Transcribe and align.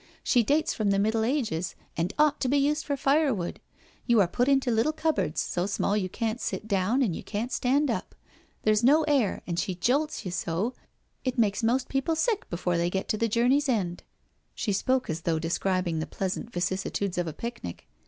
"She 0.23 0.41
dates 0.41 0.73
from 0.73 0.89
the 0.89 0.97
Middle 0.97 1.23
Ages, 1.23 1.75
and 1.95 2.11
ought 2.17 2.39
to 2.41 2.47
be 2.47 2.57
used 2.57 2.85
for 2.85 2.97
firewood. 2.97 3.59
You 4.07 4.19
are 4.19 4.27
put 4.27 4.47
into 4.47 4.71
little 4.71 4.93
cupboards, 4.93 5.39
so 5.41 5.67
small 5.67 5.95
you 5.95 6.09
can't 6.09 6.41
sit 6.41 6.67
down 6.67 7.03
and 7.03 7.15
you 7.15 7.21
can't 7.21 7.51
stand 7.51 7.91
up. 7.91 8.15
There's 8.63 8.83
no 8.83 9.03
air, 9.03 9.43
and 9.45 9.59
she 9.59 9.75
jolts 9.75 10.25
you 10.25 10.31
so, 10.31 10.73
it 11.23 11.37
makes 11.37 11.61
most 11.61 11.87
people 11.87 12.15
sick 12.15 12.49
before 12.49 12.77
they 12.79 12.89
get 12.89 13.09
to 13.09 13.17
the 13.19 13.27
journey's 13.27 13.69
end." 13.69 14.01
She 14.55 14.73
spoke 14.73 15.07
as 15.07 15.21
though 15.21 15.37
describing 15.37 15.99
the 15.99 16.07
pleasant 16.07 16.51
vicissitudes 16.51 17.19
of 17.19 17.27
a 17.27 17.31
picnic. 17.33 17.87